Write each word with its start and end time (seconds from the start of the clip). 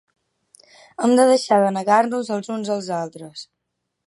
Hem 1.03 1.13
de 1.19 1.27
deixar 1.31 1.59
de 1.67 1.69
negar-nos 1.77 2.33
els 2.39 2.53
uns 2.57 2.73
als 2.79 2.93
altres. 3.05 3.47